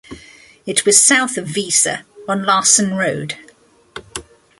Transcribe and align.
It 0.65 0.83
was 0.83 0.99
south 0.99 1.37
of 1.37 1.45
Weiser 1.49 2.01
on 2.27 2.41
Larsen 2.43 2.95
Rd. 2.97 3.35